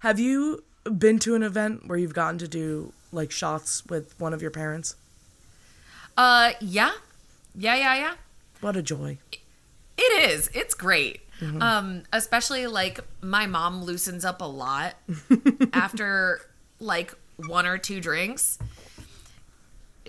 [0.00, 0.62] Have you
[0.98, 4.50] been to an event where you've gotten to do like shots with one of your
[4.50, 4.96] parents?
[6.16, 6.92] Uh, yeah,
[7.54, 8.14] yeah, yeah, yeah.
[8.60, 9.18] What a joy.
[9.96, 10.50] It is.
[10.54, 11.20] It's great.
[11.60, 14.96] Um, especially like my mom loosens up a lot
[15.72, 16.42] after
[16.78, 17.14] like
[17.46, 18.58] one or two drinks.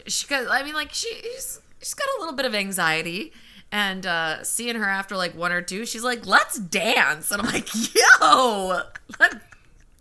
[0.08, 0.50] She got.
[0.50, 3.32] I mean, like she's she's got a little bit of anxiety.
[3.71, 7.48] And uh, seeing her after like one or two, she's like, "Let's dance," and I'm
[7.48, 8.82] like, "Yo,
[9.20, 9.42] let,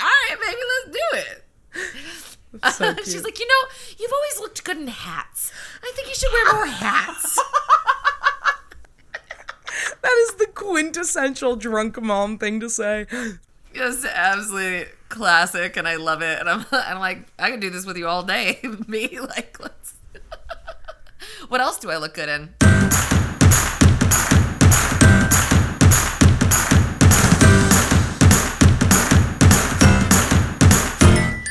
[0.00, 1.44] all right, baby, let's do it."
[2.74, 3.06] So cute.
[3.06, 5.52] She's like, you know, you've always looked good in hats.
[5.82, 7.36] I think you should wear more hats.
[10.02, 13.06] that is the quintessential drunk mom thing to say.
[13.72, 16.40] It's absolutely classic, and I love it.
[16.40, 18.58] And I'm, I'm like, I can do this with you all day.
[18.88, 19.94] Me, like, let's.
[21.48, 23.19] what else do I look good in?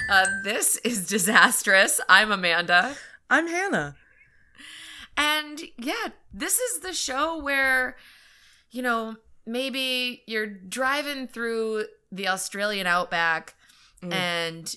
[0.09, 2.01] Uh, this is disastrous.
[2.09, 2.95] I'm Amanda.
[3.29, 3.95] I'm Hannah.
[5.15, 7.95] And yeah, this is the show where,
[8.71, 13.53] you know, maybe you're driving through the Australian outback
[14.01, 14.75] and,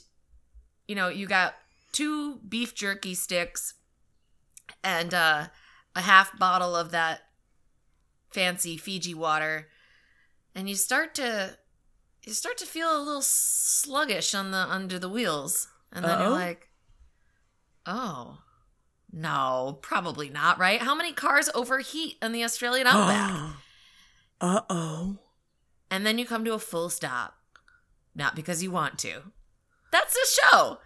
[0.86, 1.54] you know, you got
[1.92, 3.72] two beef jerky sticks
[4.84, 5.46] and uh,
[5.96, 7.20] a half bottle of that
[8.30, 9.68] fancy Fiji water.
[10.54, 11.56] And you start to.
[12.24, 16.22] You start to feel a little sluggish on the under the wheels, and then Uh-oh.
[16.22, 16.68] you're like,
[17.84, 18.38] "Oh,
[19.12, 20.80] no, probably not, right?
[20.80, 23.56] How many cars overheat in the Australian outback?
[24.40, 25.18] uh oh.
[25.90, 27.34] and then you come to a full stop.
[28.14, 29.22] Not because you want to.
[29.90, 30.78] That's the show.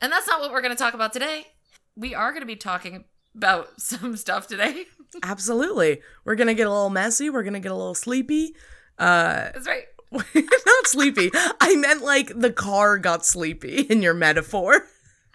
[0.00, 1.46] And that's not what we're going to talk about today.
[1.94, 3.04] We are going to be talking
[3.36, 4.86] about some stuff today.
[5.22, 6.00] Absolutely.
[6.24, 7.28] We're gonna get a little messy.
[7.28, 8.54] We're gonna get a little sleepy.
[8.98, 9.84] Uh, That's right.
[10.34, 11.30] not sleepy.
[11.60, 14.86] I meant like the car got sleepy in your metaphor.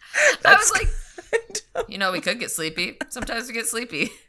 [0.46, 2.98] I was like, you know, we could get sleepy.
[3.10, 4.12] Sometimes we get sleepy.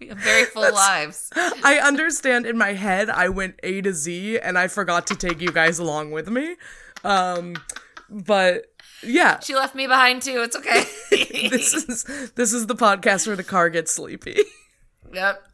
[0.00, 1.30] We have very full lives.
[1.36, 5.40] I understand in my head I went A to Z and I forgot to take
[5.40, 6.56] you guys along with me.
[7.04, 7.54] Um
[8.10, 8.64] but
[9.04, 10.42] yeah, She left me behind too.
[10.42, 10.86] It's okay.
[11.50, 14.42] this is this is the podcast where the car gets sleepy.
[15.12, 15.46] Yep.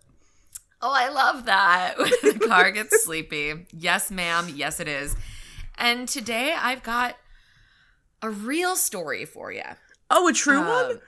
[0.80, 1.94] Oh, I love that.
[2.22, 3.66] The car gets sleepy.
[3.72, 4.48] Yes, ma'am.
[4.54, 5.16] Yes, it is.
[5.76, 7.16] And today I've got
[8.22, 9.62] a real story for you.
[10.10, 10.90] Oh, a true one?
[10.92, 11.00] Um,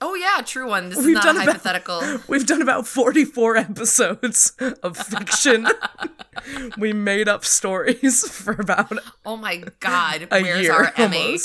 [0.00, 0.88] oh yeah, true one.
[0.90, 2.18] This is We've not done about- hypothetical.
[2.28, 5.66] We've done about 44 episodes of fiction.
[6.78, 8.92] we made up stories for about
[9.24, 11.38] Oh my god, a where's year our Emmy?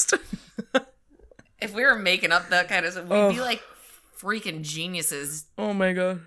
[1.62, 3.32] If we were making up that kind of stuff, we'd Oh.
[3.32, 3.62] be like
[4.20, 5.46] freaking geniuses.
[5.58, 6.22] Oh my god.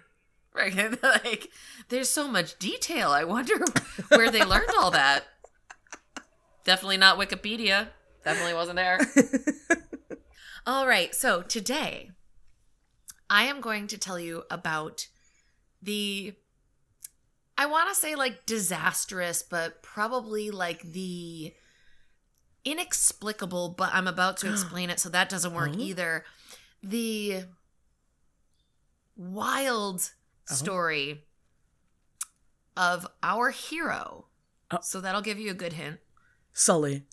[0.54, 0.74] Right?
[1.02, 1.50] like,
[1.88, 3.10] there's so much detail.
[3.10, 3.54] I wonder
[4.08, 5.24] where they learned all that.
[6.64, 7.88] Definitely not Wikipedia.
[8.24, 8.98] Definitely wasn't there.
[10.66, 12.10] all right, so today
[13.28, 15.08] I am going to tell you about
[15.82, 16.34] the
[17.58, 21.52] I want to say like disastrous, but probably like the
[22.64, 25.78] inexplicable, but I'm about to explain it, so that doesn't work Oh.
[25.80, 26.24] either.
[26.82, 27.44] The
[29.16, 30.10] wild
[30.50, 30.54] Oh.
[30.54, 31.24] story
[32.76, 34.26] of our hero.
[34.70, 34.78] Oh.
[34.82, 35.98] So that'll give you a good hint.
[36.52, 37.04] Sully.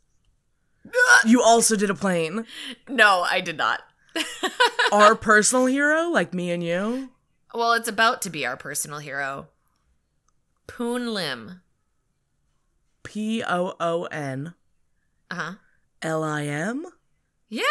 [1.26, 2.46] You also did a plane.
[2.90, 3.82] No, I did not.
[4.92, 7.10] Our personal hero, like me and you.
[7.54, 9.48] Well, it's about to be our personal hero.
[10.68, 11.62] Poon Lim.
[13.04, 14.54] P O O N
[15.30, 15.54] Uh huh.
[16.02, 16.86] L I M.
[17.50, 17.64] Yeah,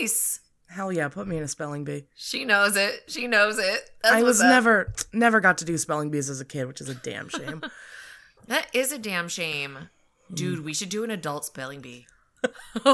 [0.00, 0.40] nice.
[0.68, 2.04] Hell yeah, put me in a spelling bee.
[2.14, 3.04] She knows it.
[3.08, 3.90] She knows it.
[4.02, 4.50] That's I was what's up.
[4.50, 7.62] never never got to do spelling bees as a kid, which is a damn shame.
[8.46, 9.76] That is a damn shame.
[10.32, 10.34] Mm.
[10.34, 12.06] Dude, we should do an adult spelling bee.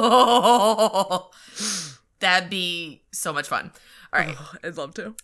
[2.21, 3.71] That'd be so much fun.
[4.13, 4.37] All right.
[4.65, 5.15] I'd love to.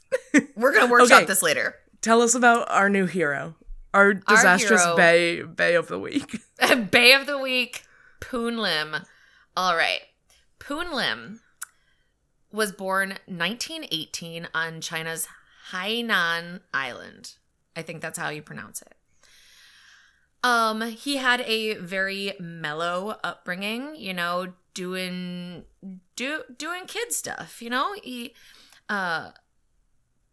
[0.55, 1.27] We're going to workshop Okay.
[1.27, 1.75] this later.
[2.00, 3.56] Tell us about our new hero.
[3.93, 6.41] Our disastrous hero- bae bae of the week.
[6.61, 7.82] Bae of the Week,
[8.20, 8.94] Poon Lim.
[9.56, 10.03] All right.
[10.61, 11.41] Poon Lim
[12.52, 15.29] was born 1918 on China's
[15.73, 17.35] Hainan Island.
[17.76, 18.94] I think that's how you pronounce it.
[20.43, 25.64] Um, he had a very mellow upbringing, you know, doing
[26.17, 27.94] do doing kid stuff, you know?
[28.02, 28.35] He
[28.88, 29.32] uh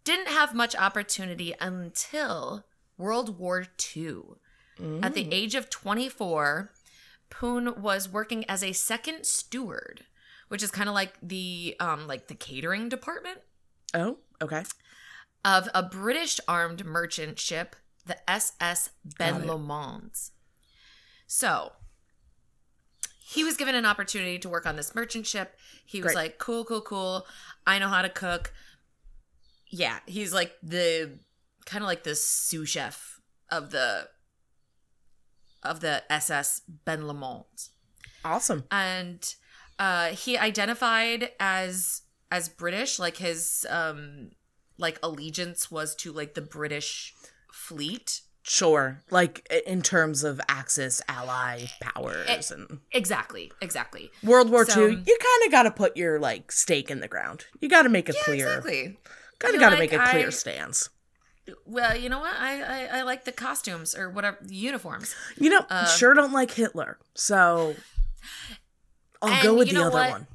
[0.03, 2.63] didn't have much opportunity until
[2.97, 3.65] World War
[3.95, 4.21] II.
[5.03, 6.71] At the age of 24,
[7.29, 10.05] Poon was working as a second steward,
[10.47, 13.39] which is kind of like the um like the catering department
[13.93, 14.63] Oh, okay.
[15.45, 19.45] of a British armed merchant ship, the SS Ben.
[19.47, 20.11] Lomond.
[21.25, 21.73] So,
[23.19, 25.57] he was given an opportunity to work on this merchant ship.
[25.85, 26.15] He was Great.
[26.23, 27.25] like, cool, cool, cool.
[27.65, 28.53] I know how to cook.
[29.69, 31.19] Yeah, he's like the
[31.65, 33.19] kind of like the sous chef
[33.51, 34.07] of the
[35.63, 37.69] of the SS Ben Lomond.
[38.23, 38.63] Awesome.
[38.71, 39.33] And
[39.79, 42.01] uh he identified as
[42.31, 44.31] as British, like his um
[44.77, 47.13] like allegiance was to like the British
[47.51, 48.21] fleet.
[48.43, 49.01] Sure.
[49.11, 54.09] Like in terms of Axis ally powers and Exactly, exactly.
[54.23, 57.09] World War So- II, you kind of got to put your like stake in the
[57.09, 57.45] ground.
[57.59, 58.97] You got to make a Yeah, clear, exactly.
[59.39, 60.89] kind of got to like, make a clear I- stance.
[61.65, 62.35] Well, you know what?
[62.37, 65.13] I, I I like the costumes or whatever the uniforms.
[65.37, 67.75] You know, Uh, sure don't like Hitler, so
[69.21, 70.09] I'll And go with the other what?
[70.11, 70.27] one.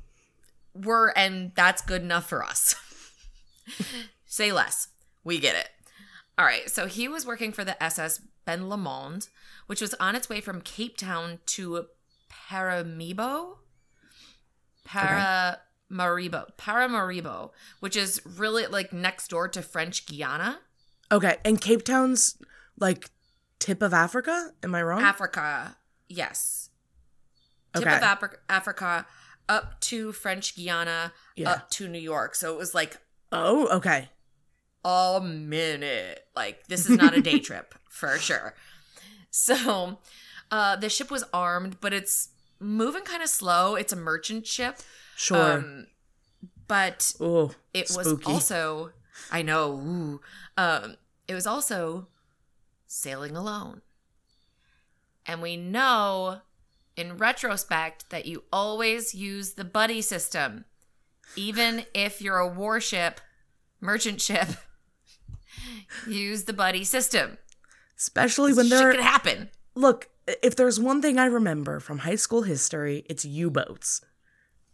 [0.74, 2.74] We're and that's good enough for us.
[4.26, 4.88] Say less.
[5.24, 5.68] We get it.
[6.38, 6.68] All right.
[6.70, 9.28] So he was working for the SS Ben Lomond,
[9.66, 11.86] which was on its way from Cape Town to
[12.30, 13.58] Paramaribo.
[14.88, 16.46] Paramaribo.
[16.56, 17.50] Paramaribo,
[17.80, 20.58] which is really like next door to French Guiana,
[21.10, 22.38] Okay, and Cape Town's
[22.78, 23.10] like
[23.58, 24.52] tip of Africa.
[24.62, 25.02] Am I wrong?
[25.02, 25.76] Africa.
[26.08, 26.70] Yes.
[27.74, 27.96] Tip Okay.
[27.96, 29.06] of Afri- Africa
[29.48, 31.50] up to French Guiana, Yeah.
[31.52, 32.34] up to New York.
[32.34, 32.98] So it was like
[33.32, 34.10] oh, okay.
[34.84, 36.26] a minute.
[36.36, 38.54] Like this is not a day trip for sure.
[39.30, 39.98] So,
[40.50, 42.28] uh, the ship was armed, but it's
[42.60, 43.74] moving kind of slow.
[43.74, 44.78] It's a merchant ship.
[45.16, 45.52] Sure.
[45.54, 45.86] Um,
[46.68, 48.30] but oh, it was spooky.
[48.30, 48.92] also,
[49.30, 50.20] I know, ooh,
[50.56, 50.96] um,
[51.28, 52.08] it was also
[52.86, 53.80] sailing alone.
[55.26, 56.40] And we know
[56.96, 60.64] in retrospect that you always use the buddy system.
[61.36, 63.20] Even if you're a warship,
[63.80, 64.48] merchant ship,
[66.06, 67.38] use the buddy system.
[67.96, 69.48] especially when Shit they're could happen.
[69.74, 70.08] look.
[70.40, 74.02] If there's one thing I remember from high school history, it's U-boats.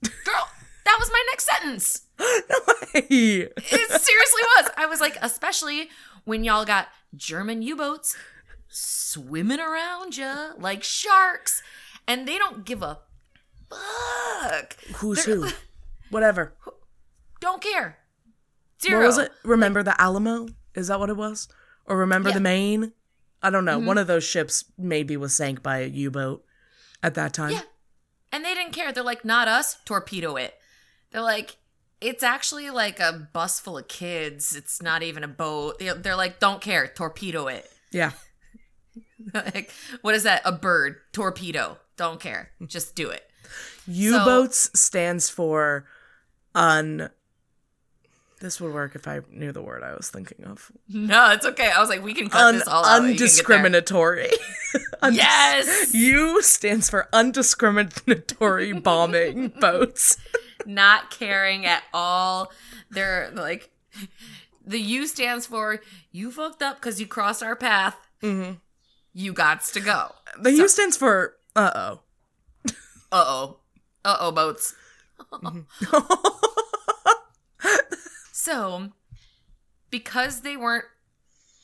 [0.02, 0.48] Girl,
[0.84, 2.02] that was my next sentence.
[2.20, 2.26] no
[2.66, 3.00] way.
[3.56, 3.56] It
[4.02, 4.70] seriously was.
[4.76, 5.88] I was like, especially
[6.24, 8.14] when y'all got German U boats
[8.68, 11.62] swimming around you like sharks,
[12.08, 12.98] and they don't give a
[13.70, 14.76] fuck.
[14.96, 15.48] Who's They're- who?
[16.10, 16.54] Whatever.
[17.40, 17.98] Don't care.
[18.82, 19.00] Zero.
[19.00, 19.32] What was it?
[19.44, 20.48] Remember the Alamo?
[20.74, 21.48] Is that what it was?
[21.84, 22.34] Or remember Yeah.
[22.36, 22.92] the Maine?
[23.42, 23.78] I don't know.
[23.78, 23.84] Mhm.
[23.86, 26.44] One of those ships maybe was sank by a U-boat
[27.02, 27.52] at that time.
[27.52, 27.62] Yeah.
[28.32, 28.90] And they didn't care.
[28.92, 30.54] They're like, not us, torpedo it.
[31.10, 31.56] They're like,
[32.00, 34.54] it's actually like a bus full of kids.
[34.56, 35.78] It's not even a boat.
[35.78, 37.70] They're they're like, don't care, torpedo it.
[37.92, 38.12] Yeah.
[39.34, 39.70] like,
[40.02, 40.42] what is that?
[40.44, 40.96] A bird.
[41.12, 41.78] Torpedo.
[41.98, 42.50] Don't care.
[42.66, 43.28] Just do it.
[43.86, 45.84] U-boats stands for
[46.54, 47.10] un.
[48.40, 50.70] This would work if I knew the word I was thinking of.
[50.88, 51.72] No, it's okay.
[51.72, 53.02] I was like, we can cut Un- this all out.
[53.02, 53.58] You can get there.
[53.58, 54.32] undiscriminatory.
[55.02, 55.92] Undis- Yes.
[55.94, 60.18] U stands for undiscriminatory bombing boats.
[60.66, 62.52] Not caring at all.
[62.90, 63.70] They're like,
[64.64, 65.80] the U stands for
[66.12, 67.96] you fucked up because you crossed our path.
[68.20, 68.52] hmm
[69.14, 70.12] You gots to go.
[70.40, 72.00] The U stands for uh oh.
[73.10, 73.56] Uh oh.
[74.04, 74.74] Uh oh, boats.
[78.32, 78.92] So,
[79.90, 80.86] because they weren't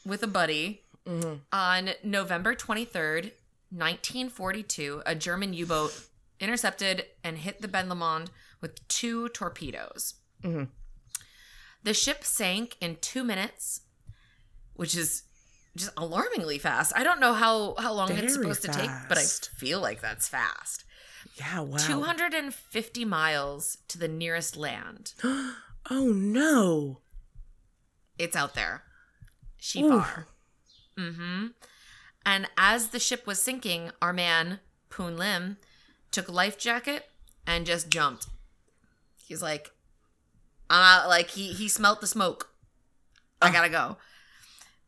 [0.04, 1.40] with a buddy, Mhm.
[1.52, 3.32] on November 23rd,
[3.70, 6.08] 1942, a German U boat
[6.40, 8.30] intercepted and hit the Ben Lomond
[8.60, 10.14] with two torpedoes.
[10.42, 10.68] Mhm.
[11.84, 13.82] The ship sank in two minutes,
[14.74, 15.22] which is
[15.76, 16.92] just alarmingly fast.
[16.94, 19.50] I don't know how, how long it's Very supposed to take, but I fast.
[19.56, 20.84] feel like that's fast.
[21.36, 21.78] Yeah, wow.
[21.78, 25.14] 250 miles to the nearest land.
[25.24, 27.00] oh no.
[28.18, 28.82] It's out there.
[29.56, 29.90] She Ooh.
[29.90, 30.28] far.
[30.98, 31.46] Mm-hmm.
[32.26, 35.56] And as the ship was sinking, our man, Poon Lim,
[36.10, 37.08] took a life jacket
[37.46, 38.28] and just jumped.
[39.26, 39.70] He's like,
[40.70, 42.50] uh, like he he smelt the smoke.
[43.42, 43.96] I gotta go.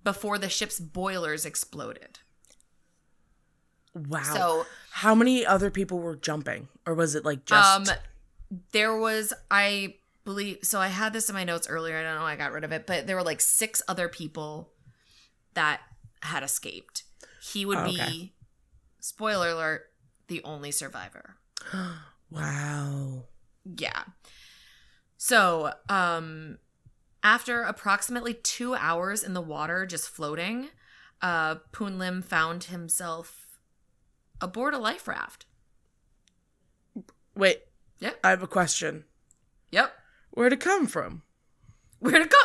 [0.06, 2.20] Before the ship's boilers exploded.
[3.92, 4.22] Wow.
[4.22, 6.68] So How many other people were jumping?
[6.86, 7.96] Or was it like just um
[8.70, 12.24] there was I believe so I had this in my notes earlier, I don't know
[12.24, 14.70] I got rid of it, but there were like six other people
[15.54, 15.80] that
[16.22, 17.02] had escaped.
[17.42, 18.34] He would Oh, be
[19.00, 19.90] spoiler alert,
[20.28, 21.36] the only survivor.
[22.30, 23.24] Wow.
[23.64, 24.02] Yeah.
[25.16, 26.58] So, um
[27.26, 30.68] after approximately 2 hours in the water just floating,
[31.20, 33.58] uh Poon Lim found himself
[34.40, 35.44] aboard a life raft.
[37.34, 37.62] Wait,
[37.98, 38.12] Yeah.
[38.22, 39.04] I have a question.
[39.72, 39.92] Yep.
[40.30, 41.22] Where'd it come from?
[41.98, 42.38] Where'd it go?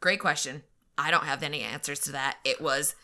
[0.00, 0.62] Great question.
[0.96, 2.38] I don't have any answers to that.
[2.42, 2.94] It was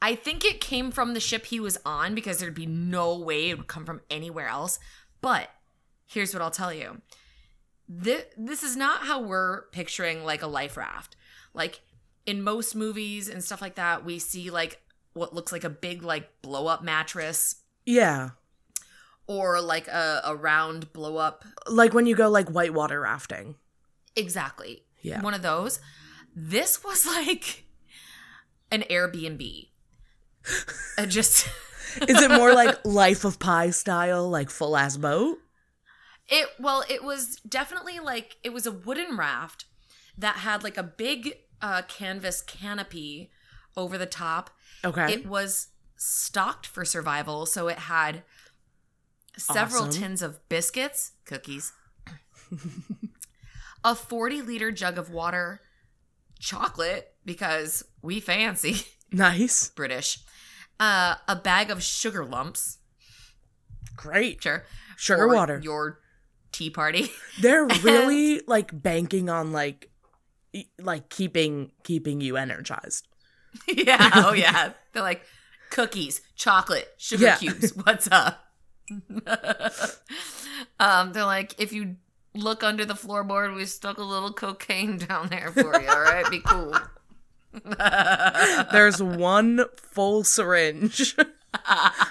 [0.00, 3.50] I think it came from the ship he was on because there'd be no way
[3.50, 4.78] it would come from anywhere else.
[5.20, 5.50] But
[6.06, 7.02] here's what I'll tell you.
[7.92, 11.16] This, this is not how we're picturing like a life raft.
[11.54, 11.80] Like
[12.24, 14.80] in most movies and stuff like that, we see like
[15.12, 18.30] what looks like a big like blow up mattress Yeah.
[19.26, 21.44] or like a, a round blow up.
[21.66, 23.56] Like when you go like whitewater rafting.
[24.14, 24.84] Exactly.
[25.02, 25.20] Yeah.
[25.22, 25.80] One of those.
[26.36, 27.64] This was like
[28.70, 29.66] an Airbnb.
[30.96, 31.48] Uh, just
[32.08, 35.38] Is it more like Life of Pi style, like full ass boat?
[36.30, 39.64] It well, it was definitely like it was a wooden raft
[40.16, 43.30] that had like a big uh, canvas canopy
[43.76, 44.50] over the top.
[44.84, 45.12] Okay.
[45.12, 48.22] It was stocked for survival, so it had
[49.36, 50.00] several Awesome.
[50.02, 51.72] tins of biscuits, cookies,
[53.84, 55.60] a 40 liter jug of water,
[56.38, 58.76] chocolate because we fancy
[59.12, 59.68] nice.
[59.70, 60.18] British,
[60.78, 62.78] uh, a bag of sugar lumps,
[63.96, 64.42] Great.
[64.42, 64.64] sure,
[64.96, 65.60] Sugar water.
[65.62, 66.00] your
[66.52, 67.10] tea party.
[67.40, 69.88] They're really like banking on like
[70.78, 73.06] like keeping keeping you energized.
[73.68, 74.10] yeah.
[74.14, 74.72] Oh, yeah.
[74.92, 75.22] They're like
[75.70, 77.36] cookies, chocolate, sugar Yeah.
[77.36, 77.76] cubes.
[77.76, 78.44] What's up?
[80.80, 81.96] um, they're like, if you
[82.34, 85.88] look under the floorboard, we stuck a little cocaine down there for you.
[85.88, 86.74] All right, be cool.
[88.72, 91.16] There's one full syringe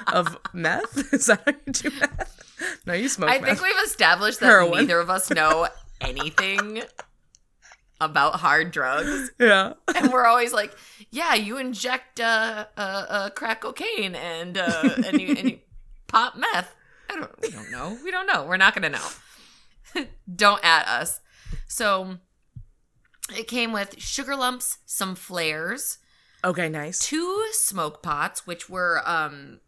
[0.08, 1.14] of meth.
[1.14, 2.82] Is that how you do meth?
[2.86, 3.46] No, you smoke I meth.
[3.46, 4.82] think we've established that Heroin.
[4.82, 5.68] neither of us know
[6.02, 6.82] anything
[8.02, 9.74] about hard drugs, yeah.
[9.96, 10.76] and we're always like,
[11.12, 15.60] "Yeah, you inject uh, uh, uh crack cocaine and uh, and you and you
[16.08, 16.76] pop meth."
[17.10, 17.42] I don't.
[17.42, 17.98] We don't know.
[18.04, 18.46] We don't know.
[18.46, 20.06] We're not gonna know.
[20.36, 21.22] don't at us.
[21.68, 22.18] So
[23.36, 25.98] it came with sugar lumps, some flares,
[26.44, 27.00] Okay, nice.
[27.00, 29.60] two smoke pots, which were um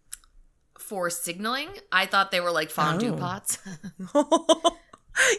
[0.80, 1.70] for signaling.
[1.92, 3.18] I thought they were like fondue Oh.
[3.18, 3.58] pots.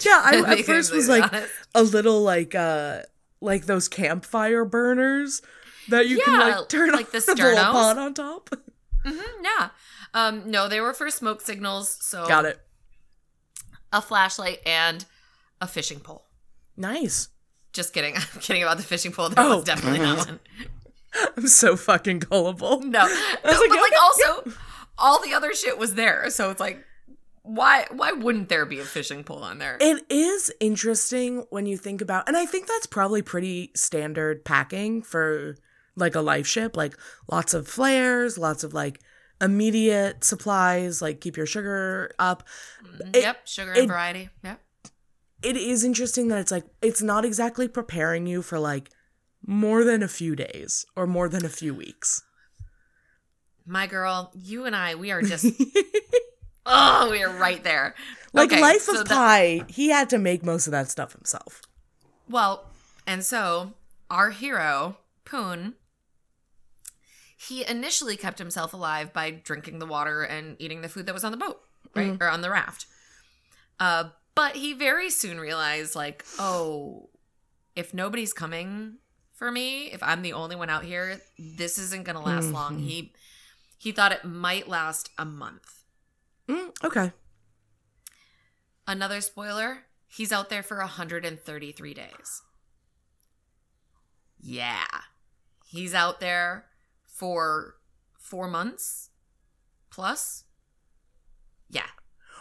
[0.05, 1.53] yeah, I at first was like honest.
[1.75, 3.01] a little like uh
[3.41, 5.43] like those campfire burners
[5.89, 8.51] that you can like turn like the a little pot on top.
[9.05, 9.71] Mm-hmm, yeah.
[10.15, 11.91] Um, no, they were for smoke signals.
[12.03, 12.61] So Got it.
[13.93, 15.05] A flashlight and
[15.61, 16.27] a fishing pole.
[16.77, 17.29] Nice.
[17.73, 18.15] Just kidding.
[18.17, 19.31] I'm kidding about the fishing pole.
[19.31, 19.57] That Oh.
[19.57, 20.41] was definitely not one.
[21.37, 22.81] I'm so fucking gullible.
[22.81, 24.53] No, no was but like, like okay, also,
[24.99, 26.31] all the other shit was there.
[26.31, 26.85] So it's like,
[27.43, 27.87] why?
[27.91, 29.77] Why wouldn't there be a fishing pole on there?
[29.81, 35.03] It is interesting when you think about, and I think that's probably pretty standard packing
[35.03, 35.57] for
[35.97, 36.77] like a life ship.
[36.77, 36.97] Like
[37.31, 39.01] lots of flares, lots of like
[39.41, 42.45] immediate supplies, like keep your sugar up.
[42.85, 44.31] Mhm, it- yep, sugar and variety.
[44.45, 44.61] Yep.
[45.43, 48.91] It is interesting that it's like it's not exactly preparing you for like
[49.47, 52.23] more than a few days or more than a few weeks.
[53.67, 55.47] My girl, you and I, we are just
[56.67, 57.95] oh, we are right there.
[58.33, 61.13] Like Okay, Life so of that- Pi, he had to make most of that stuff
[61.13, 61.63] himself.
[62.29, 62.65] Well,
[63.07, 63.73] and so
[64.11, 65.75] our hero, Poon,
[67.37, 71.25] he initially kept himself alive by drinking the water and eating the food that was
[71.25, 71.61] on the boat,
[71.95, 72.17] right?
[72.21, 72.87] Or on the raft.
[73.81, 77.09] Uh, but he very soon realized, like, oh,
[77.75, 78.99] if nobody's coming
[79.33, 82.79] for me, if I'm the only one out here, this isn't gonna last long.
[82.79, 82.85] Mhm.
[82.87, 83.13] He
[83.79, 85.83] he thought it might last a month.
[86.49, 87.13] Mm, okay.
[88.87, 92.43] Another spoiler, he's out there for 133 days.
[94.41, 94.87] Yeah.
[95.67, 96.67] He's out there
[97.07, 97.77] for
[98.19, 99.11] four months
[99.91, 100.45] plus.
[101.69, 101.87] Yeah.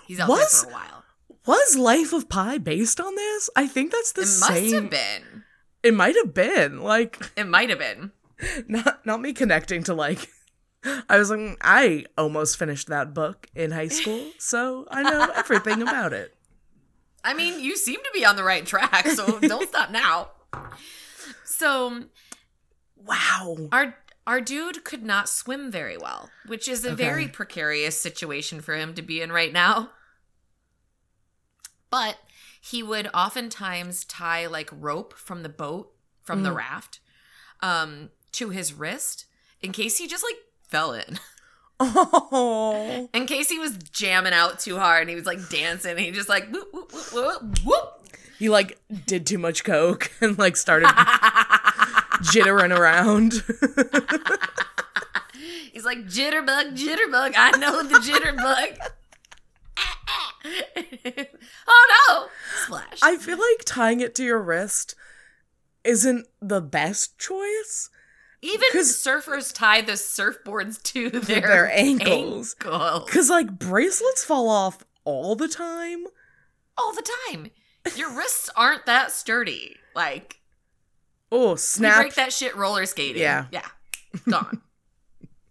[0.08, 1.04] He's out Was- there for a while.
[1.48, 3.50] Was Life of Pi based on this?
[3.56, 4.74] I think that's the It must same.
[4.74, 5.44] have been.
[5.84, 8.12] It might have been like It might have been.
[8.68, 10.28] not not me connecting to like.
[10.84, 15.32] I was like, "Mm, I almost finished that book in high school, so I know
[15.36, 16.36] everything about it.
[17.24, 20.30] I mean, you seem to be on the right track, so don't stop now.
[21.44, 22.06] So
[22.96, 23.58] Wow.
[23.72, 23.96] our
[24.26, 26.96] our dude could not swim very well, which is a Okay.
[26.96, 29.92] very precarious situation for him to be in right now.
[31.92, 32.18] But
[32.62, 35.92] he would oftentimes tie like rope from the boat
[36.22, 36.56] from the Mm.
[36.56, 37.00] raft
[37.62, 39.26] um to his wrist
[39.62, 40.38] in case he just like
[40.70, 41.20] fell in.
[41.84, 43.10] Oh.
[43.12, 46.12] In case he was jamming out too hard and he was like dancing and he
[46.12, 48.08] just like whoop whoop whoop whoop whoop.
[48.38, 50.90] He like did too much coke and like started
[52.30, 53.34] jittering around.
[55.74, 57.34] He's like jitterbug, jitterbug.
[57.36, 58.78] I know the jitterbug.
[62.80, 63.00] Splash.
[63.02, 64.96] I feel like tying it to your wrist
[65.84, 67.90] isn't the best choice.
[68.42, 72.56] Even surfers tie the surfboards to their, their ankles.
[72.60, 76.06] ankles Cause like bracelets fall off all the time.
[76.78, 77.52] all the time.
[77.96, 79.76] Your wrists aren't that sturdy.
[79.96, 80.38] Like
[81.32, 81.98] Oh, you snap.
[82.02, 83.22] break that shit roller skating.
[83.22, 83.46] Yeah.
[83.52, 83.68] yeah,
[84.30, 84.62] gone.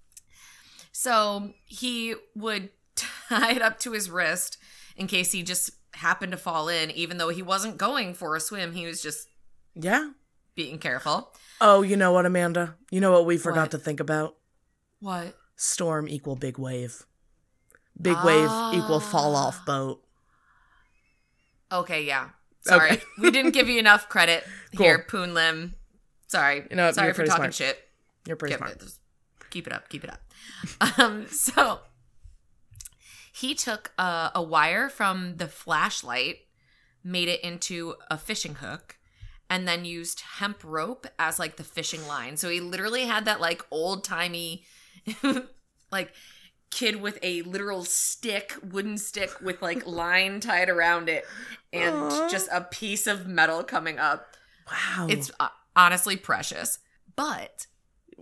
[0.93, 4.59] so he would tie it up to his wrist
[4.97, 5.71] in case he just
[6.01, 8.73] happened to fall in, even though he wasn't going for a swim.
[8.73, 9.29] He was just
[9.75, 10.11] yeah.
[10.55, 11.33] being careful.
[11.61, 12.77] Oh, you know what, Amanda?
[12.91, 13.71] You know what we forgot What?
[13.73, 14.37] to think about?
[15.01, 15.37] What?
[15.57, 17.05] Storm equal big wave.
[18.01, 19.47] Big wave equal fall Ah.
[19.49, 20.03] off boat.
[21.73, 22.31] Okay, yeah.
[22.63, 22.93] Sorry.
[22.93, 23.03] Okay.
[23.19, 24.45] we didn't give you enough credit
[24.77, 24.87] Cool.
[24.87, 25.75] here, Poon Lim.
[26.27, 26.67] Sorry.
[26.71, 27.55] You know Sorry for talking smart.
[27.55, 27.79] shit.
[28.27, 28.83] You're pretty Keep smart.
[28.83, 28.93] it,
[29.51, 29.89] keep it up.
[29.89, 30.21] Keep it up.
[30.99, 31.81] Um, so
[33.41, 36.41] he took a, a wire from the flashlight,
[37.03, 38.99] made it into a fishing hook,
[39.49, 42.37] and then used hemp rope as like the fishing line.
[42.37, 44.65] So he literally had that like old timey,
[45.91, 46.13] like
[46.71, 51.25] kid with a literal stick, wooden stick with like line tied around it,
[51.73, 52.29] and Aw.
[52.29, 54.37] just a piece of metal coming up.
[54.71, 55.07] Wow.
[55.09, 56.79] It's uh, honestly precious.
[57.17, 57.67] But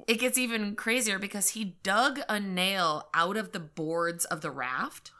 [0.07, 4.51] it gets even crazier because he dug a nail out of the boards of the
[4.51, 5.11] raft.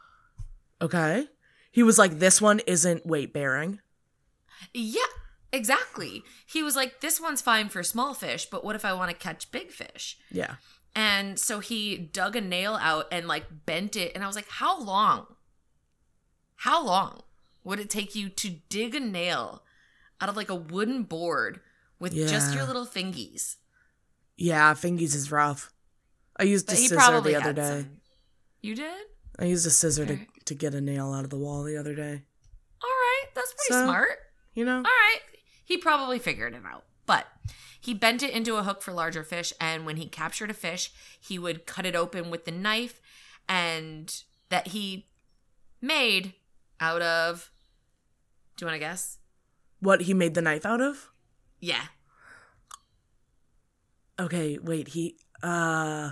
[0.81, 1.27] okay.
[1.71, 3.79] He was like, this one isn't weight bearing.
[4.73, 5.03] Yeah,
[5.53, 6.23] exactly.
[6.45, 9.15] He was like, this one's fine for small fish, but what if I want to
[9.15, 10.17] catch big fish?
[10.31, 10.55] Yeah.
[10.95, 14.13] And so he dug a nail out and like bent it.
[14.15, 15.27] And I was like, how long?
[16.55, 17.21] How long
[17.63, 19.61] would it take you to dig a nail
[20.19, 21.61] out of like a wooden board
[21.99, 23.57] with just your little fingies?
[24.41, 25.71] Yeah, fingies is rough.
[26.39, 27.81] I used a But he scissor the other day.
[27.81, 27.89] some.
[28.61, 29.05] You did?
[29.37, 31.93] I used a scissor to, to get a nail out of the wall the other
[31.93, 32.23] day.
[32.81, 34.09] All right, that's pretty So- smart.
[34.53, 34.77] You know?
[34.77, 35.19] All right,
[35.63, 36.85] he probably figured it out.
[37.05, 37.27] But
[37.79, 40.91] he bent it into a hook for larger fish, and when he captured a fish,
[41.19, 43.01] he would cut it open with the knife,
[43.47, 45.07] and that he
[45.81, 46.33] made
[46.79, 47.51] out of.
[48.57, 49.17] Do you want to guess?
[49.79, 51.09] What he made the knife out of?
[51.59, 51.83] Yeah.
[54.19, 56.11] Okay, wait, he uh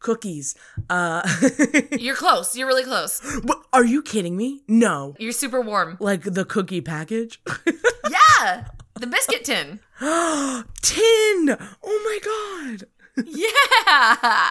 [0.00, 0.54] cookies.
[0.90, 1.22] Uh
[1.98, 2.56] You're close.
[2.56, 3.20] You're really close.
[3.42, 4.62] What- Are you kidding me?
[4.68, 5.14] No.
[5.18, 5.96] You're super warm.
[6.00, 7.40] Like the cookie package?
[8.10, 8.66] Yeah.
[9.00, 9.80] The biscuit tin.
[10.00, 11.56] Tin!
[11.82, 12.84] Oh my god.
[13.26, 14.50] yeah.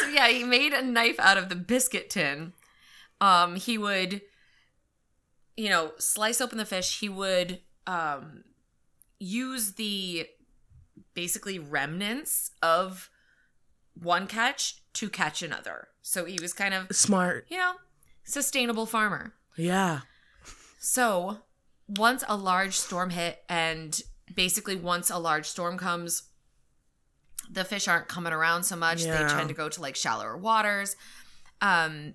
[0.00, 2.52] So yeah, he made a knife out of the biscuit tin.
[3.20, 4.22] Um, he would,
[5.56, 7.00] you know, slice open the fish.
[7.00, 8.44] He would um
[9.18, 10.26] use the
[11.20, 13.10] basically remnants of
[13.92, 15.88] one catch to catch another.
[16.00, 17.44] So he was kind of, Smart.
[17.50, 17.74] you know,
[18.24, 19.34] sustainable farmer.
[19.54, 20.00] Yeah.
[20.78, 21.40] So,
[21.86, 24.00] once a large storm hit, and
[24.34, 26.22] basically once a large storm comes,
[27.50, 29.04] the fish aren't coming around so much.
[29.04, 29.22] Yeah.
[29.22, 30.96] They tend to go to like shallower waters.
[31.60, 32.14] Um,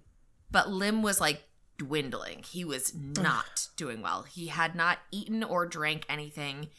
[0.49, 1.43] but Lim was like
[1.77, 2.41] dwindling.
[2.41, 4.23] He was not doing well.
[4.23, 6.69] He had not eaten or drank anything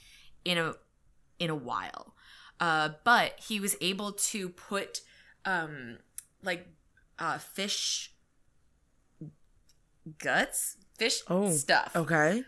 [0.44, 0.74] in a
[1.38, 2.15] in a while.
[2.58, 5.00] Uh, but he was able to put
[5.44, 5.98] um
[6.42, 6.66] like
[7.18, 8.12] uh fish
[10.18, 12.44] guts, fish Oh, stuff Okay.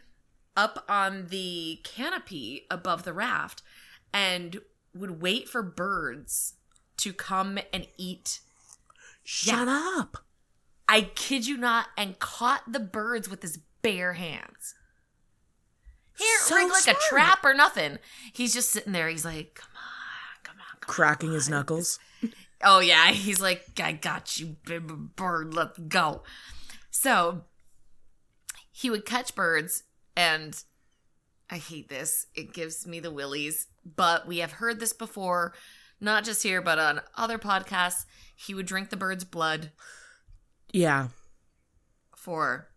[0.56, 3.62] up on the canopy above the raft
[4.12, 4.60] and
[4.94, 6.54] would wait for birds
[6.98, 8.40] to come and eat.
[9.22, 10.24] Shut up.
[10.88, 14.74] I kid you not, and caught the birds with his bare hands.
[16.16, 16.96] He didn't So rig like smart.
[16.96, 17.98] a trap or nothing.
[18.32, 19.08] He's just sitting there.
[19.08, 22.00] He's like, come on, come on, come Cracking his knuckles.
[22.64, 24.56] Oh yeah, he's like, I got you,
[25.14, 25.54] bird.
[25.54, 26.22] Let's go.
[26.90, 27.42] So
[28.72, 29.84] he would catch birds,
[30.16, 30.60] and
[31.48, 32.26] I hate this.
[32.34, 33.68] It gives me the willies.
[33.96, 35.54] But we have heard this before,
[36.00, 38.04] not just here, but on other podcasts.
[38.34, 39.72] He would drink the bird's blood
[40.72, 41.08] Yeah.
[42.16, 42.68] for,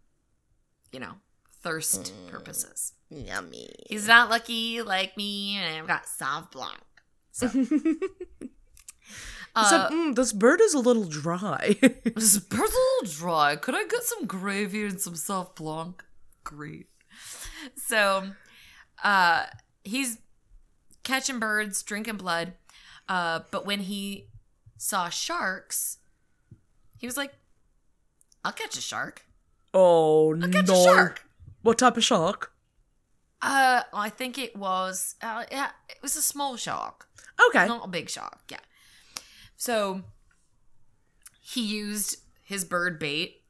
[0.92, 1.14] you know,
[1.62, 2.94] thirst mm, purposes.
[3.10, 3.70] Yummy.
[3.90, 6.80] He's not lucky like me, and I've got Sauv Blanc.
[9.54, 11.76] So, uh, mm, this bird is a little dry.
[11.82, 13.58] This bird's a little dry.
[13.58, 16.06] Could I get some gravy and some Sauv blanc?
[16.46, 16.88] Great.
[17.76, 18.32] So,
[19.04, 19.48] uh,
[19.84, 20.20] he's
[21.04, 22.54] catching birds, drinking blood.
[23.10, 24.28] Uh, but when he
[24.78, 25.98] saw sharks,
[26.98, 27.34] he was like,
[28.46, 29.26] "I'll catch a shark.
[29.74, 30.80] oh I'll catch no.
[30.80, 31.26] a shark."
[31.62, 32.54] What type of shark?
[33.42, 35.16] Uh, I think it was.
[35.22, 37.10] Uh, yeah, it was a small shark.
[37.50, 37.68] Okay.
[37.68, 38.60] Not a big shark, yeah.
[39.58, 40.02] So
[41.40, 43.42] he used his bird bait.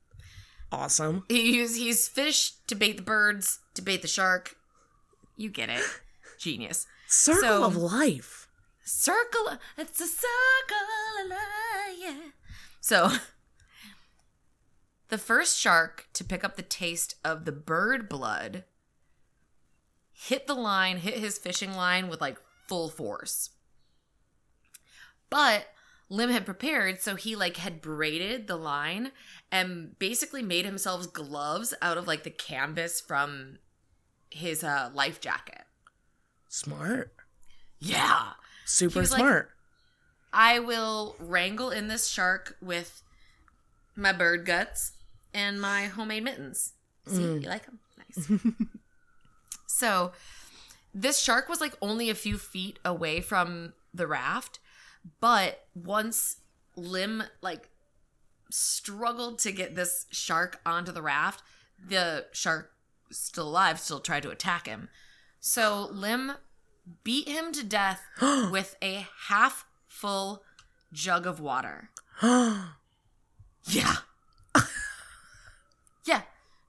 [0.71, 1.23] Awesome.
[1.27, 4.56] He used he's fish to bait the birds, to bait the shark.
[5.36, 5.82] You get it.
[6.39, 6.88] Genius.
[7.08, 8.47] Circle So- of life.
[8.84, 11.97] Circle, it's a circle of life.
[11.99, 12.17] Yeah.
[12.82, 13.12] So,
[15.10, 18.63] the first shark to pick up the taste of the bird blood
[20.13, 23.51] hit the line, hit his fishing line with like full force.
[25.32, 25.65] But
[26.10, 29.12] Lim had prepared, so he like had braided the line
[29.52, 33.58] and basically made himself gloves out of like the canvas from
[34.30, 35.63] his uh, life jacket.
[36.50, 37.13] Smart.
[37.80, 38.34] Yeah.
[38.65, 39.50] Super was like- smart.
[40.34, 43.02] I will wrangle in this shark with
[43.96, 44.94] my bird guts
[45.34, 46.74] and my homemade mittens.
[47.06, 47.80] See, you like them?
[47.98, 48.30] Nice.
[49.67, 50.13] so,
[50.94, 54.60] this shark was like only a few feet away from the raft,
[55.20, 56.38] but once
[56.76, 57.70] Lim like
[58.50, 61.44] struggled to get this shark onto the raft,
[61.88, 62.74] the shark
[63.12, 64.90] still alive still tried to attack him.
[65.40, 66.34] So Lim
[67.04, 70.44] beat him to death with a half full
[70.92, 71.90] jug of water.
[73.66, 73.98] Yeah.
[76.06, 76.24] yeah.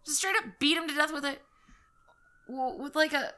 [0.05, 1.41] Just straight up beat him to death with it.
[2.47, 3.33] With like a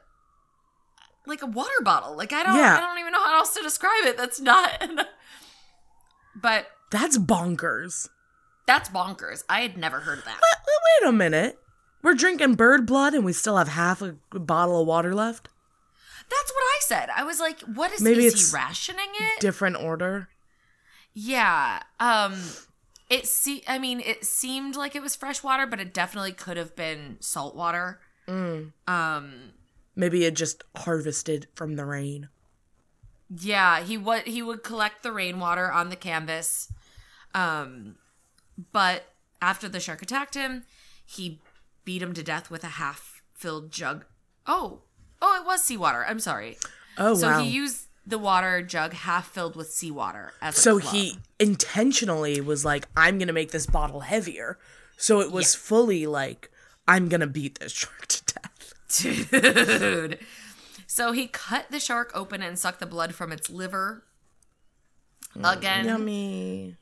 [1.27, 2.15] like a water bottle.
[2.15, 2.77] Like I don't Yeah.
[2.77, 4.17] I don't even know how else to describe it.
[4.17, 4.81] That's not
[6.35, 8.09] But That's bonkers.
[8.67, 9.43] that's bonkers.
[9.49, 10.39] I had never heard of that.
[10.41, 11.59] Wait, wait a minute.
[12.01, 15.49] We're drinking bird blood and we still have half a bottle of water left?
[16.29, 17.09] That's what I said.
[17.15, 19.39] I was like, what is Maybe is it's he rationing it?
[19.39, 20.29] Different order.
[21.13, 21.81] Yeah.
[21.99, 22.35] Um
[23.09, 26.57] it see I mean, it seemed like it was fresh water, but it definitely could
[26.57, 27.99] have been salt water.
[28.27, 28.71] Mm.
[28.87, 29.33] Um
[29.95, 32.29] Maybe it just harvested from the rain.
[33.29, 36.71] yeah, he would he would collect the rainwater on the canvas.
[37.33, 37.95] Um
[38.71, 39.05] but
[39.41, 40.63] after the shark attacked him,
[41.05, 41.39] he
[41.83, 44.05] beat him to death with a half filled jug.
[44.47, 44.81] Oh.
[45.21, 46.05] Oh, it was seawater.
[46.05, 46.57] I'm sorry.
[46.97, 47.41] Oh, so wow.
[47.41, 52.63] he used the water jug half filled with seawater as a so he intentionally was
[52.63, 54.59] like, I'm going to make this bottle heavier.
[54.97, 56.51] So it was fully like,
[56.87, 58.54] I'm going to beat this shark to death.
[58.89, 60.19] Dude.
[60.87, 64.03] So he cut the shark open and sucked the blood from its liver.
[65.43, 66.75] Again, Yummy.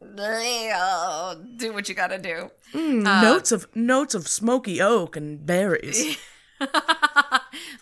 [0.00, 2.50] do what you gotta do.
[2.72, 6.16] Mm, Uh, notes of notes of smoky oak and berries.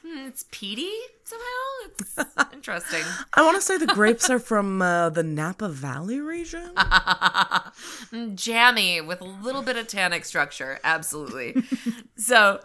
[0.07, 0.91] Hmm, it's peaty
[1.25, 1.45] somehow.
[1.87, 2.17] It's
[2.53, 3.03] interesting.
[3.35, 6.71] I want to say the grapes are from uh, the Napa Valley region.
[6.77, 10.79] Mm, Jammy with a little bit of tannic structure.
[10.85, 11.63] Absolutely.
[12.17, 12.61] so,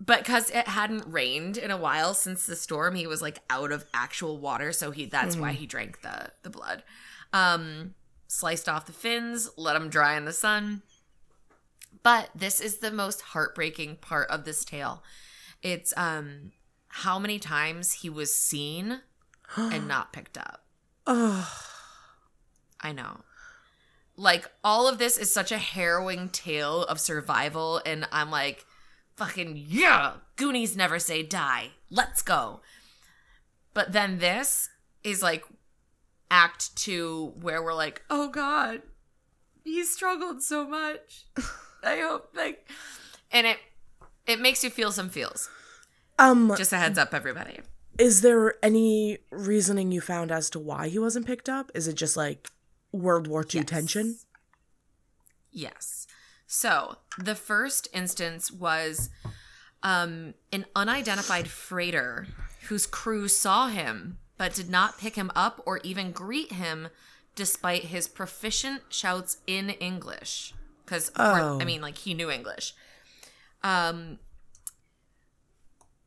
[0.00, 3.72] but because it hadn't rained in a while since the storm, he was like out
[3.72, 4.72] of actual water.
[4.72, 6.84] So he that's why he drank the the blood.
[7.32, 7.94] Um,
[8.28, 10.82] sliced off the fins, let them dry in the sun.
[12.02, 15.02] But this is the most heartbreaking part of this tale.
[15.62, 16.52] It's um
[16.88, 19.00] how many times he was seen
[19.56, 20.62] and not picked up.
[21.06, 21.50] Oh,
[22.80, 23.22] I know.
[24.16, 28.64] Like all of this is such a harrowing tale of survival and I'm like
[29.18, 31.72] fucking yeah, Goonies never say die.
[31.90, 32.60] Let's go.
[33.74, 34.68] But then this
[35.04, 35.44] is like
[36.30, 38.82] act 2 where we're like, "Oh god,
[39.64, 41.26] he struggled so much."
[41.84, 42.68] I hope like
[43.30, 43.58] and it
[44.26, 45.48] it makes you feel some feels.
[46.18, 47.60] um, Just a heads up everybody.
[47.98, 51.70] is there any reasoning you found as to why he wasn't picked up?
[51.74, 52.48] Is it just like
[52.92, 53.64] World War II Yes.
[53.66, 54.16] tension?
[55.50, 56.06] Yes.
[56.48, 59.10] So the first instance was
[59.82, 62.26] um, an unidentified freighter
[62.68, 66.88] whose crew saw him but did not pick him up or even greet him
[67.34, 70.54] despite his proficient shouts in English.
[70.84, 71.58] Because, Oh.
[71.60, 72.72] I mean, like, he knew English.
[73.62, 74.18] Um,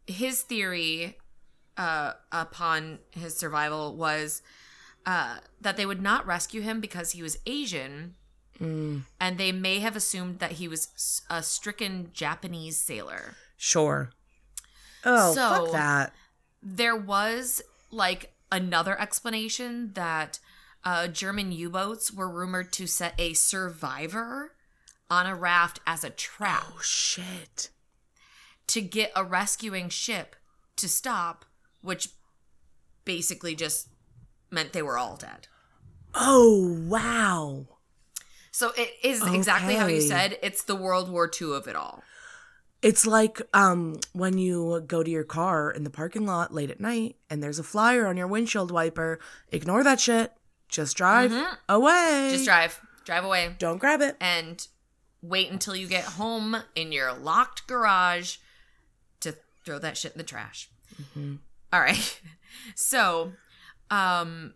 [0.07, 1.19] his theory
[1.77, 4.41] uh, upon his survival was
[5.05, 8.15] uh, that they would not rescue him because he was Asian
[8.61, 13.35] Mm, and they may have assumed that he was a stricken Japanese sailor.
[13.57, 14.11] sure.
[15.03, 16.13] Oh, So- fuck that.
[16.61, 20.37] There was like another explanation that
[20.83, 24.53] uh, German U boats were rumored to set a survivor
[25.09, 27.69] on a raft as a trap Oh shit.
[28.67, 30.35] to get a rescuing ship
[30.75, 31.45] to stop,
[31.81, 32.09] which
[33.05, 33.89] basically just
[34.51, 35.47] meant they were all dead.
[36.13, 37.65] Oh wow.
[38.51, 40.37] So it is exactly how you said.
[40.43, 42.03] It's the World War II of it all.
[42.81, 46.79] It's like um when you go to your car in the parking lot late at
[46.79, 49.19] night and there's a flyer on your windshield wiper.
[49.51, 50.33] Ignore that shit.
[50.67, 51.57] Just drive Mhm.
[51.69, 52.29] away.
[52.31, 53.55] Just drive, drive away.
[53.59, 54.15] Don't grab it.
[54.19, 54.67] and
[55.21, 58.37] wait until you get home in your locked garage
[59.19, 60.69] to throw that shit in the trash.
[61.71, 62.21] All right.
[62.75, 63.33] So,
[63.89, 64.55] Um,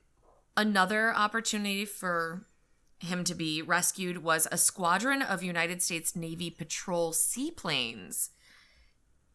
[0.58, 2.46] another opportunity for
[3.06, 8.32] him to be rescued was a squadron of United States Navy patrol seaplanes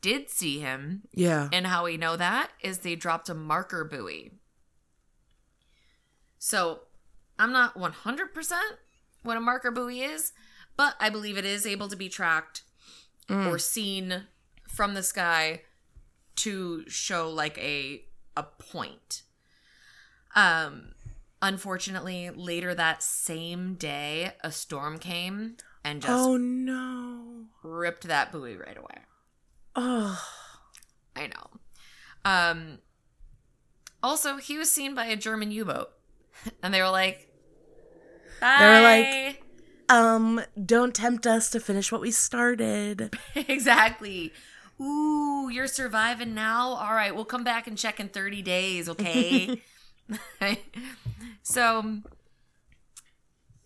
[0.01, 1.49] did see him, Yeah.
[1.53, 4.33] and how we know that is they dropped a marker buoy.
[6.39, 6.81] So
[7.39, 8.53] I'm not 100%
[9.23, 10.33] what a marker buoy is,
[10.77, 12.63] but I believe it is able to be tracked
[13.29, 14.25] or seen
[14.69, 15.63] from the sky
[16.37, 18.05] to show like a
[18.37, 19.23] a point.
[20.35, 20.95] Um
[21.43, 27.47] unfortunately later that same day a storm came and just Oh no.
[27.63, 29.05] ripped that buoy right away.
[29.77, 30.23] Oh.
[31.17, 31.61] I know.
[32.25, 32.79] Um
[34.03, 35.91] also he was seen by a German U-boat
[36.63, 37.27] and they were like
[38.41, 38.57] Bye.
[38.59, 39.43] They were like-
[39.91, 43.15] Um, don't tempt us to finish what we started.
[43.35, 44.33] exactly.
[44.81, 46.69] Ooh, you're surviving now?
[46.75, 49.61] All right, we'll come back and check in 30 days, okay?
[51.43, 51.99] so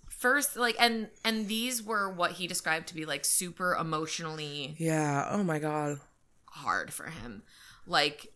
[0.08, 5.28] first like and and these were what he described to be like super emotionally Yeah.
[5.30, 5.98] Oh my god.
[6.46, 7.42] hard for him.
[7.86, 8.28] Like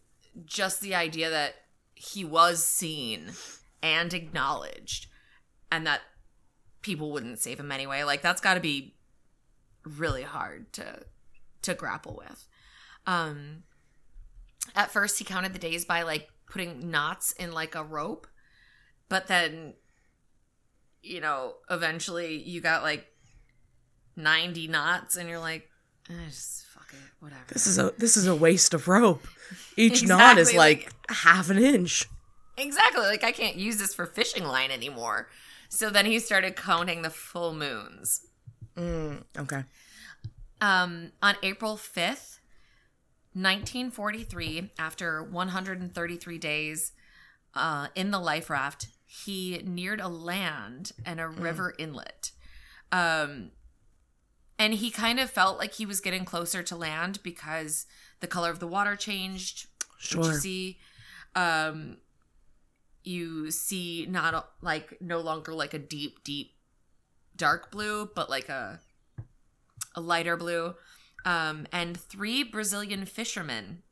[0.44, 1.54] just the idea that
[1.94, 3.32] he was seen
[3.82, 5.06] and acknowledged
[5.72, 6.00] and that
[6.82, 8.02] people wouldn't save him anyway.
[8.04, 8.94] Like that's got to be
[9.84, 11.04] really hard to
[11.62, 12.46] to grapple with.
[13.06, 13.62] Um
[14.76, 18.26] at first he counted the days by like putting knots in like a rope,
[19.08, 19.74] but then
[21.02, 23.06] you know, eventually you got like
[24.16, 25.68] 90 knots and you're like
[26.10, 27.42] eh, just fuck it, whatever.
[27.48, 29.26] This is a this is a waste of rope.
[29.76, 32.06] Each knot is like, like- half an inch.
[32.56, 33.02] Exactly.
[33.02, 35.28] Like I can't use this for fishing line anymore.
[35.68, 38.26] So then he started counting the full moons.
[38.76, 39.64] Mm, okay.
[40.60, 42.37] Um, on April 5th,
[43.34, 46.92] 1943, after 133 days
[47.54, 52.32] uh, in the life raft, he neared a land and a river inlet.
[52.92, 53.50] Um,
[54.58, 57.86] and he kind of felt like he was getting closer to land because
[58.20, 59.66] the color of the water changed,
[59.98, 60.24] Sure.
[60.24, 60.78] you see
[61.34, 61.96] um
[63.04, 66.52] you see not a, like no longer like a deep deep
[67.36, 68.80] dark blue but like a
[69.94, 70.74] a lighter blue
[71.24, 73.82] um and three brazilian fishermen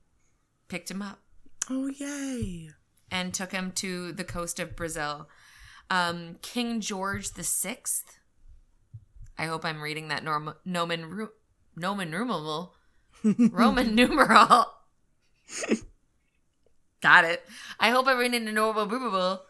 [0.68, 1.20] picked him up
[1.68, 2.70] Oh yay.
[3.10, 5.28] and took him to the coast of brazil
[5.90, 8.18] um king george the sixth
[9.38, 11.32] i hope i'm reading that norm nomen ru-
[11.76, 12.74] nomen numeral
[13.50, 14.66] roman numeral
[17.02, 17.44] Got it.
[17.78, 19.42] I hope I'm reading the normal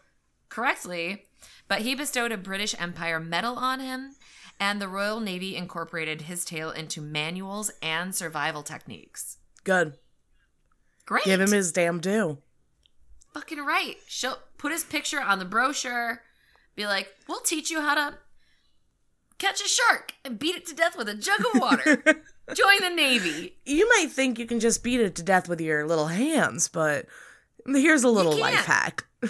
[0.49, 1.23] correctly.
[1.67, 4.11] But he bestowed a British Empire medal on him,
[4.59, 9.37] and the Royal Navy incorporated his tale into manuals and survival techniques.
[9.63, 9.93] Good.
[11.05, 11.25] Great.
[11.25, 12.39] Give him his damn due.
[13.33, 13.95] fucking right.
[14.07, 16.21] She'll put his picture on the brochure.
[16.75, 18.17] Be like, we'll teach you how to
[19.37, 22.03] catch a shark and beat it to death with a jug of water.
[22.53, 23.57] Join the Navy.
[23.65, 27.05] You might think you can just beat it to death with your little hands, but
[27.67, 29.05] here's a little life hack.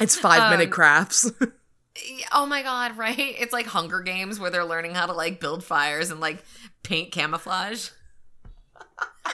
[0.00, 1.30] It's five minute Um, crafts.
[2.32, 3.16] Oh my god, right?
[3.18, 6.42] It's like Hunger Games where they're learning how to like build fires and like
[6.82, 7.90] paint camouflage.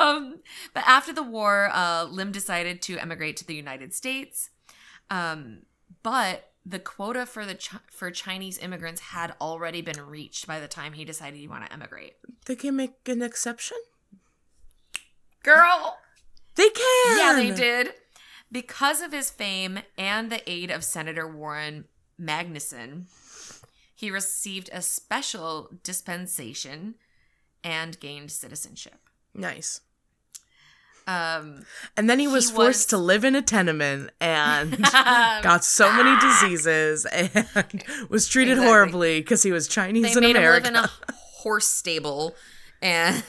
[0.00, 0.36] um,
[0.72, 4.50] but after the war, uh, Lim decided to emigrate to the United States.
[5.10, 5.60] Um,
[6.02, 10.68] but the quota for the Ch- for Chinese immigrants had already been reached by the
[10.68, 12.14] time he decided he wanted to emigrate.
[12.46, 13.78] they can make an exception.
[15.42, 15.98] Girl,
[16.54, 17.18] They can.
[17.18, 17.94] Yeah, they did.
[18.52, 21.84] Because of his fame and the aid of Senator Warren
[22.20, 23.04] Magnuson,
[23.94, 26.96] he received a special dispensation
[27.62, 29.08] and gained citizenship.
[29.34, 29.82] Nice.
[31.06, 31.64] Um,
[31.96, 34.78] And then he was He forced was- to live in a tenement and
[35.42, 38.66] got so many diseases and was treated Exactly.
[38.68, 40.68] horribly because he was Chinese they in America.
[40.68, 42.34] him live in a horse stable,
[42.82, 43.24] and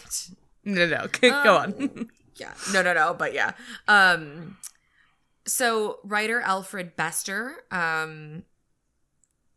[0.65, 2.09] no, no, go Um, on.
[2.35, 3.51] yeah no no no but yeah
[3.87, 4.57] um
[5.45, 8.43] so writer alfred bester um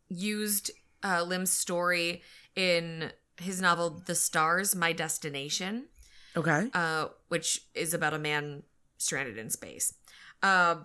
[0.08, 0.70] used
[1.02, 2.22] uh lim's story
[2.56, 5.86] in his novel the stars my destination
[6.36, 6.68] okay.
[6.74, 8.62] uh which is about a man
[8.98, 9.94] stranded in space
[10.42, 10.76] uh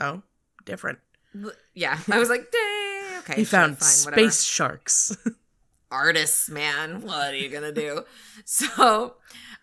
[0.00, 0.22] Oh,
[0.64, 0.98] different.
[1.74, 5.16] yeah i was like Dang, okay He found fine, whatever." space sharks.
[5.90, 7.02] artists, man.
[7.02, 8.02] What are you gonna do?
[8.44, 9.14] so,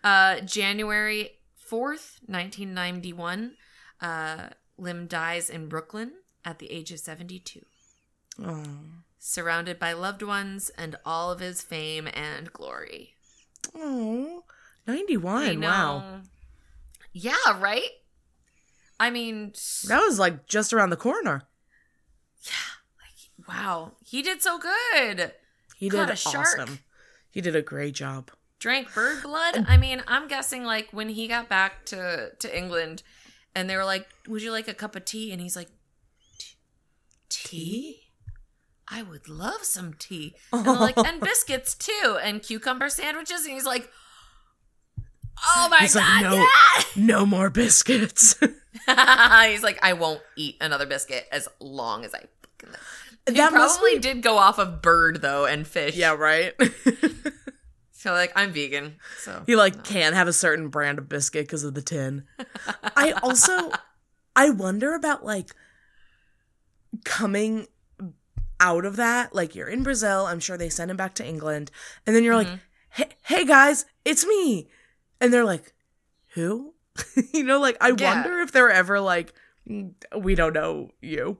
[0.02, 3.56] uh, January fourth, nineteen ninety one,
[4.00, 6.12] uh, Lim dies in Brooklyn
[6.44, 7.64] at the age of seventy two,
[8.42, 8.64] oh.
[9.18, 13.14] surrounded by loved ones and all of his fame and glory.
[13.76, 14.44] Oh,
[14.86, 15.60] 91.
[15.60, 16.20] Wow.
[17.12, 17.88] Yeah, right?
[18.98, 19.52] I mean,
[19.86, 21.42] That was like just around the corner.
[22.42, 22.52] Yeah.
[22.98, 23.92] Like, wow.
[24.04, 25.32] He did so good.
[25.76, 26.58] He did a shark.
[26.58, 26.78] awesome.
[27.30, 28.30] He did a great job.
[28.58, 29.64] Drank bird blood.
[29.66, 33.02] I mean, I'm guessing like when he got back to to England
[33.54, 35.68] and they were like, "Would you like a cup of tea?" and he's like,
[37.28, 38.00] "Tea?
[38.88, 43.64] I would love some tea." And like, "And biscuits too, and cucumber sandwiches." And he's
[43.64, 43.90] like,
[45.46, 48.34] "Oh my He's like, god, "No." yeah!" No more biscuits.
[48.86, 52.20] He's like, I won't eat another biscuit as long as I.
[52.58, 55.96] fucking That probably be- did go off of bird though and fish.
[55.96, 56.52] yeah, right.
[58.02, 58.96] So like, I'm vegan.
[59.20, 62.24] So he like can't have a certain brand of biscuit because of the tin.
[62.96, 63.70] I also
[64.34, 65.50] I wonder about like
[67.04, 67.66] coming
[68.60, 69.34] out of that.
[69.34, 71.70] Like you're in Brazil, I'm sure they send him back to England,
[72.06, 72.60] and then you're like, Mhm.
[72.90, 74.68] hey, hey guys, it's me.
[75.20, 75.72] And they're like,
[76.34, 76.74] who?
[77.32, 78.14] you know, like I Yeah.
[78.14, 79.32] wonder if they're ever like,
[79.68, 81.38] "Mm, we don't know you.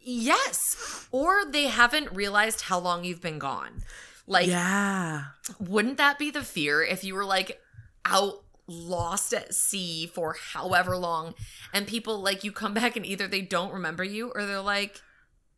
[0.00, 3.82] yes, or they haven't realized how long you've been gone.
[4.30, 5.24] Like, yeah.
[5.58, 7.60] wouldn't that be the fear if you were like
[8.04, 11.34] out lost at sea for however long,
[11.74, 15.00] and people like you come back and either they don't remember you or they're like,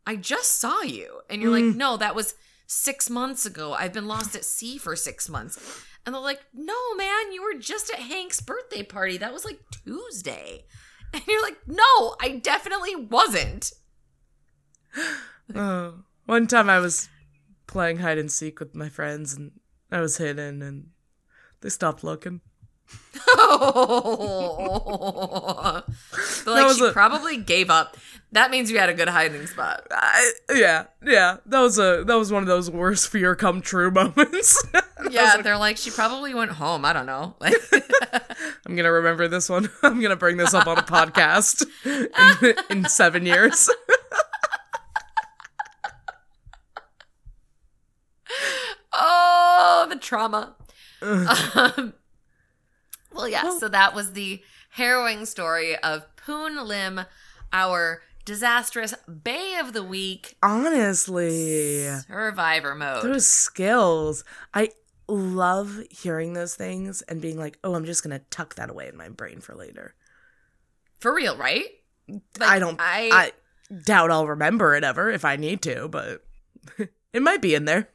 [0.07, 1.75] I just saw you, and you're like, Mm.
[1.75, 2.33] no, that was
[2.65, 3.73] six months ago.
[3.73, 5.85] I've been lost at sea for six months.
[6.05, 9.17] And they're like, no, man, you were just at Hank's birthday party.
[9.17, 10.65] That was like Tuesday.
[11.13, 13.71] And you're like, no, I definitely wasn't.
[15.55, 17.09] Oh, one time I was
[17.73, 19.51] playing hide and seek with my friends and
[19.91, 20.87] I was hidden and
[21.61, 22.41] they stopped looking.
[23.37, 23.65] but
[26.45, 27.97] like she a- probably gave up.
[28.31, 29.87] That means you had a good hiding spot.
[29.91, 31.37] I, yeah, yeah.
[31.45, 34.63] That was a that was one of those worst fear come true moments.
[35.11, 36.85] Yeah, they're like she probably went home.
[36.85, 37.35] I don't know.
[37.41, 37.55] Like,
[38.65, 39.69] I'm gonna remember this one.
[39.83, 43.69] I'm gonna bring this up on a podcast in, in seven years.
[48.93, 50.55] Oh, the trauma.
[51.01, 51.93] um,
[53.13, 53.57] well, yeah.
[53.59, 57.01] So that was the harrowing story of Poon Lim,
[57.51, 63.03] our disastrous Bae of the Week Honestly, survivor mode.
[63.03, 64.23] those skills.
[64.53, 64.69] I
[65.07, 68.95] love hearing those things and being like, oh, I'm just gonna tuck that away in
[68.97, 69.95] my brain for later.
[70.99, 71.65] For real, right?
[72.39, 72.79] I don't.
[72.79, 73.31] I, I
[73.85, 76.23] doubt I'll remember it ever if I need to, but
[77.13, 77.89] it might be in there.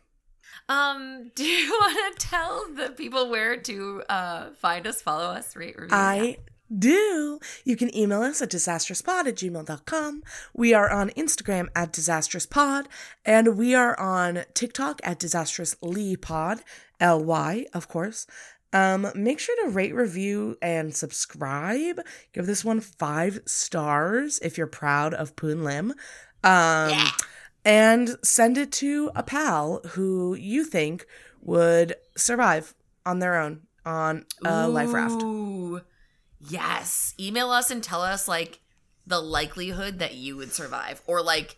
[0.69, 5.57] Um, do you want to tell the people where to uh find us, follow us,
[5.57, 5.97] rate, review?
[5.97, 6.39] I
[6.77, 7.41] do.
[7.65, 10.23] You can email us at disastrouspod at gmail.com.
[10.53, 12.87] We are on Instagram at disastrouspod,
[13.25, 16.61] and we are on TikTok at disastrouslypod,
[17.01, 18.27] L-Y, of course.
[18.75, 22.01] Um, make sure to rate, review, and subscribe.
[22.35, 25.93] Give this one five stars if you're proud of Poon Lim.
[26.45, 27.11] Um, Yeah.
[27.65, 31.07] And send it to a pal who you think
[31.43, 32.75] would survive
[33.07, 35.23] on their own on a life raft.
[36.49, 37.15] Yes.
[37.19, 38.61] Email us and tell us like
[39.07, 41.57] the likelihood that you would survive or like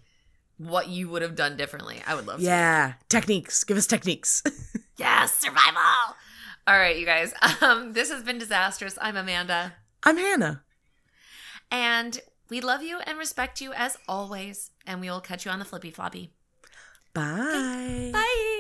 [0.56, 2.00] what you would have done differently.
[2.06, 2.44] I would love to.
[2.46, 3.64] Yeah, techniques.
[3.64, 4.42] Give us techniques.
[4.96, 5.80] Yes, survival.
[6.66, 7.32] All right, you guys.
[7.62, 8.98] Um, this has been disastrous.
[9.00, 10.62] I'm Amanda, I'm Hannah.
[11.70, 14.70] and we love you and respect you as always.
[14.86, 16.30] And we will catch you on the flippy floppy.
[18.12, 18.56] Bye.